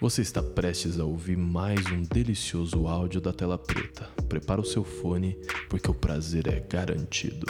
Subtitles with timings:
[0.00, 4.04] Você está prestes a ouvir mais um delicioso áudio da tela preta.
[4.28, 5.34] Prepara o seu fone,
[5.68, 7.44] porque o prazer é garantido.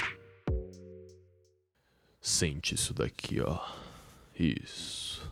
[2.18, 3.60] Sente isso daqui, ó.
[4.34, 5.30] Isso.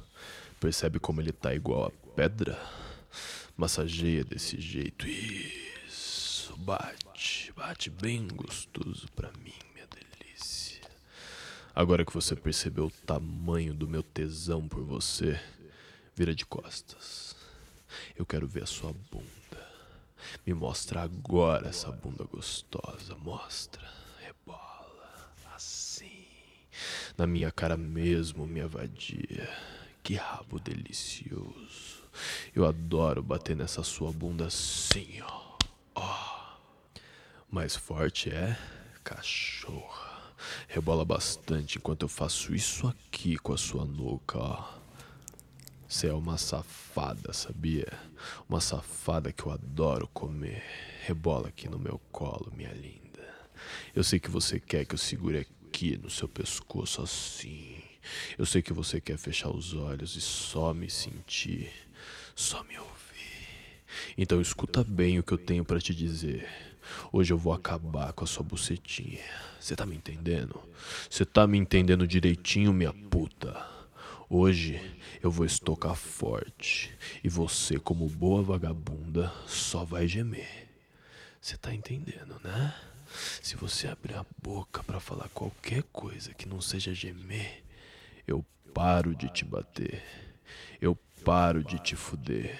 [0.61, 2.61] Percebe como ele tá igual a pedra?
[3.57, 5.09] Massageia desse jeito.
[5.09, 6.55] Isso.
[6.59, 10.83] Bate, bate bem gostoso pra mim, minha delícia.
[11.75, 15.41] Agora que você percebeu o tamanho do meu tesão por você,
[16.17, 17.37] Vira de costas.
[18.17, 19.69] Eu quero ver a sua bunda.
[20.47, 23.15] Me mostra agora essa bunda gostosa.
[23.17, 23.87] Mostra.
[24.19, 25.31] Rebola.
[25.55, 26.25] Assim.
[27.19, 29.47] Na minha cara mesmo, minha vadia.
[30.03, 32.03] Que rabo delicioso.
[32.55, 35.59] Eu adoro bater nessa sua bunda assim, ó.
[35.97, 36.57] ó.
[37.51, 38.57] Mais forte é
[39.05, 40.33] cachorra.
[40.67, 44.86] Rebola bastante enquanto eu faço isso aqui com a sua nuca, ó.
[45.89, 47.87] Você é uma safada, sabia?
[48.49, 50.65] Uma safada que eu adoro comer.
[51.05, 53.23] Rebola aqui no meu colo, minha linda.
[53.95, 57.81] Eu sei que você quer que eu segure aqui no seu pescoço assim.
[58.37, 61.73] Eu sei que você quer fechar os olhos e só me sentir,
[62.35, 62.93] só me ouvir.
[64.19, 66.49] Então escuta bem o que eu tenho para te dizer.
[67.13, 69.25] Hoje eu vou acabar com a sua bucetinha.
[69.61, 70.61] Você tá me entendendo?
[71.09, 73.76] Você tá me entendendo direitinho, minha puta?
[74.29, 74.81] Hoje
[75.23, 80.69] eu vou estocar forte e você, como boa vagabunda, só vai gemer.
[81.41, 82.75] Você tá entendendo, né?
[83.41, 87.63] Se você abrir a boca para falar qualquer coisa que não seja gemer,
[88.27, 90.03] eu paro de te bater.
[90.81, 92.59] Eu paro de te fuder.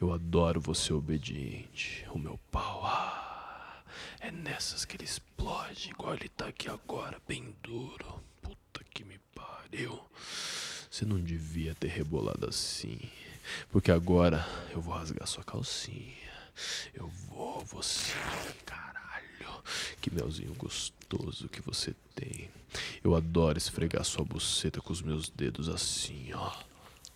[0.00, 2.06] Eu adoro você obediente.
[2.12, 3.82] O meu pau, ah,
[4.20, 8.22] é nessas que ele explode, igual ele tá aqui agora, bem duro.
[8.40, 10.00] Puta que me pariu.
[10.96, 12.98] Você não devia ter rebolado assim.
[13.70, 16.16] Porque agora eu vou rasgar sua calcinha.
[16.94, 18.14] Eu vou, você,
[18.64, 19.62] caralho.
[20.00, 22.48] Que melzinho gostoso que você tem.
[23.04, 26.50] Eu adoro esfregar sua buceta com os meus dedos assim, ó.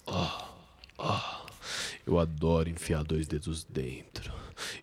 [0.05, 0.49] Ó,
[0.99, 1.47] ó.
[2.06, 4.31] Eu adoro enfiar dois dedos dentro.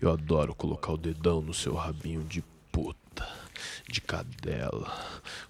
[0.02, 3.30] Eu adoro colocar o dedão no seu rabinho de puta,
[3.88, 4.92] de cadela,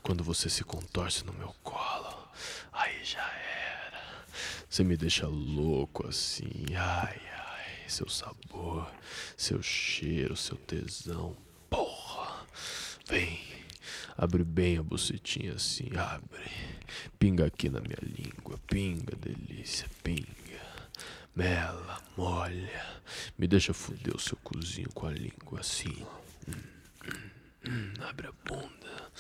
[0.04, 1.77] quando você se contorce no meu colo.
[4.78, 6.52] Você me deixa louco assim.
[6.76, 7.66] Ai, ai.
[7.88, 8.88] Seu sabor,
[9.36, 11.36] seu cheiro, seu tesão.
[11.68, 12.46] Porra.
[13.08, 13.40] Vem.
[14.16, 15.90] Abre bem a bucetinha assim.
[15.98, 16.52] Abre.
[17.18, 18.60] Pinga aqui na minha língua.
[18.68, 19.90] Pinga, delícia.
[20.04, 20.28] Pinga.
[21.36, 23.02] Mela, molha.
[23.36, 26.06] Me deixa fuder o seu cozinho com a língua assim.
[26.48, 26.54] Hum,
[27.04, 27.30] hum,
[27.68, 27.94] hum.
[28.08, 29.12] Abre a bunda.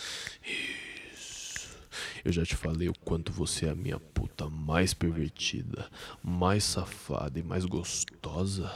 [2.24, 4.00] Eu já te falei o quanto você é a minha
[4.38, 5.90] puta mais pervertida,
[6.24, 8.72] mais safada e mais gostosa.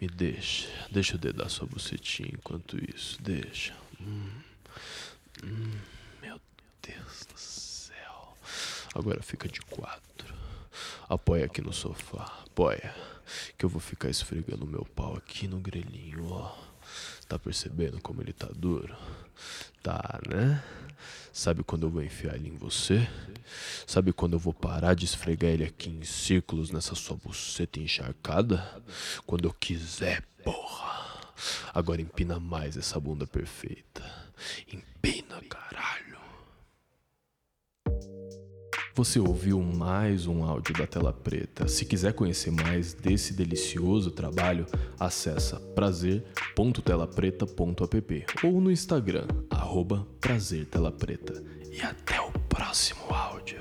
[0.00, 3.74] Me deixa, deixa eu dedar sua bucetinha enquanto isso, deixa.
[4.00, 4.30] Hum,
[5.42, 5.72] hum,
[6.20, 6.38] meu
[6.82, 8.36] Deus do céu.
[8.94, 10.36] Agora fica de quatro.
[11.08, 12.94] Apoia aqui no sofá, apoia.
[13.56, 16.54] Que eu vou ficar esfregando meu pau aqui no grelhinho, ó.
[17.26, 18.94] Tá percebendo como ele tá duro?
[19.82, 20.62] Tá, né?
[21.36, 23.06] Sabe quando eu vou enfiar ele em você?
[23.86, 28.82] Sabe quando eu vou parar de esfregar ele aqui em círculos nessa sua buceta encharcada?
[29.26, 31.20] Quando eu quiser, porra.
[31.74, 34.02] Agora empina mais essa bunda perfeita.
[34.72, 35.35] Empina,
[38.96, 41.68] Você ouviu mais um áudio da Tela Preta.
[41.68, 44.64] Se quiser conhecer mais desse delicioso trabalho,
[44.98, 51.44] acessa prazer.telapreta.app ou no Instagram, arroba prazertelapreta.
[51.70, 53.60] E até o próximo áudio.